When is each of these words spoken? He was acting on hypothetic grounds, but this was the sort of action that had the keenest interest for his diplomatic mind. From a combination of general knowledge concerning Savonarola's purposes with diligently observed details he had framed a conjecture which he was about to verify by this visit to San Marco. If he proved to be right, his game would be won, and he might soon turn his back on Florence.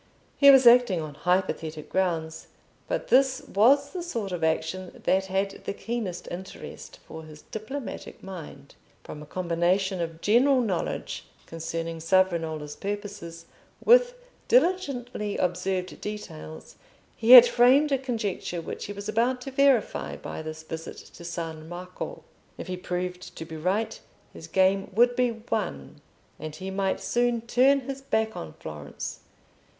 He 0.35 0.49
was 0.49 0.65
acting 0.65 0.99
on 0.99 1.13
hypothetic 1.13 1.87
grounds, 1.87 2.47
but 2.87 3.09
this 3.09 3.39
was 3.53 3.91
the 3.91 4.01
sort 4.01 4.31
of 4.31 4.43
action 4.43 4.99
that 5.03 5.27
had 5.27 5.51
the 5.65 5.73
keenest 5.75 6.27
interest 6.31 6.97
for 7.07 7.23
his 7.23 7.43
diplomatic 7.43 8.23
mind. 8.23 8.73
From 9.03 9.21
a 9.21 9.27
combination 9.27 10.01
of 10.01 10.19
general 10.19 10.59
knowledge 10.61 11.25
concerning 11.45 11.99
Savonarola's 11.99 12.75
purposes 12.75 13.45
with 13.85 14.15
diligently 14.47 15.37
observed 15.37 16.01
details 16.01 16.77
he 17.15 17.33
had 17.33 17.45
framed 17.47 17.91
a 17.91 17.99
conjecture 17.99 18.59
which 18.59 18.85
he 18.85 18.93
was 18.93 19.07
about 19.07 19.39
to 19.41 19.51
verify 19.51 20.15
by 20.17 20.41
this 20.41 20.63
visit 20.63 20.97
to 20.97 21.23
San 21.23 21.69
Marco. 21.69 22.23
If 22.57 22.65
he 22.65 22.75
proved 22.75 23.35
to 23.35 23.45
be 23.45 23.55
right, 23.55 23.99
his 24.33 24.47
game 24.47 24.89
would 24.95 25.15
be 25.15 25.29
won, 25.29 26.01
and 26.39 26.55
he 26.55 26.71
might 26.71 26.99
soon 26.99 27.41
turn 27.41 27.81
his 27.81 28.01
back 28.01 28.35
on 28.35 28.53
Florence. 28.53 29.19